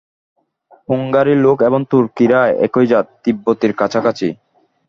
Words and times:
হুঙ্গারির 0.89 1.39
লোক 1.45 1.57
এবং 1.61 1.79
তুর্কীরা 1.91 2.39
একই 2.65 2.85
জাত, 2.91 3.05
তিব্বতীর 3.23 3.71
কাছাকাছি। 3.73 4.27